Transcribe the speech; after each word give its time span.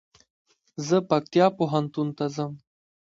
زه 0.87 0.97
پکتيا 1.09 1.47
پوهنتون 1.57 2.07
ته 2.17 2.25
ځم 2.35 2.51